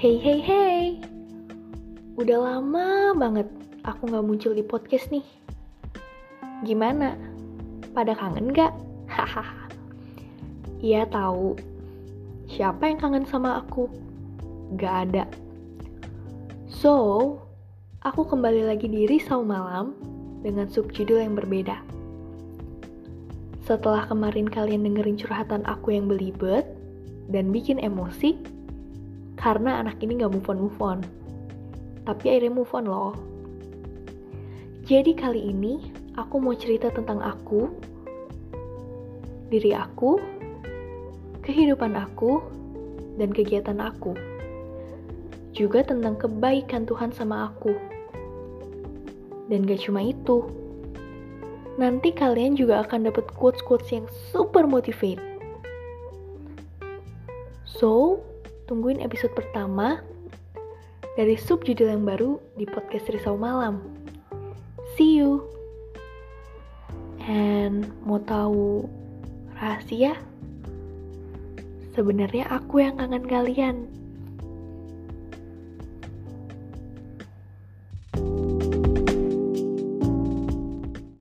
[0.00, 0.96] Hey hey hey
[2.16, 3.44] Udah lama banget
[3.84, 5.20] aku gak muncul di podcast nih
[6.64, 7.20] Gimana?
[7.92, 8.72] Pada kangen gak?
[9.12, 9.68] Hahaha
[10.88, 11.52] Iya tahu.
[12.48, 13.92] Siapa yang kangen sama aku?
[14.80, 15.28] Gak ada
[16.72, 17.36] So,
[18.00, 19.92] aku kembali lagi di Risau Malam
[20.40, 21.76] dengan subjudul yang berbeda.
[23.68, 26.64] Setelah kemarin kalian dengerin curhatan aku yang belibet
[27.28, 28.59] dan bikin emosi,
[29.40, 31.00] karena anak ini gak move on move on.
[32.04, 33.16] Tapi akhirnya move on loh.
[34.84, 35.88] Jadi kali ini
[36.20, 37.72] aku mau cerita tentang aku,
[39.48, 40.20] diri aku,
[41.40, 42.44] kehidupan aku,
[43.16, 44.12] dan kegiatan aku.
[45.56, 47.72] Juga tentang kebaikan Tuhan sama aku.
[49.48, 50.46] Dan gak cuma itu.
[51.80, 55.22] Nanti kalian juga akan dapat quotes-quotes yang super motivate.
[57.64, 58.20] So,
[58.70, 59.98] tungguin episode pertama
[61.18, 63.82] dari subjudul yang baru di podcast Risau Malam.
[64.94, 65.42] See you!
[67.26, 68.86] And mau tahu
[69.58, 70.14] rahasia?
[71.98, 73.90] Sebenarnya aku yang kangen kalian.